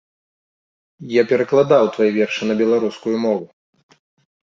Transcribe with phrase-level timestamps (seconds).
[1.11, 3.45] Я перакладаў твае вершы на беларускую мову!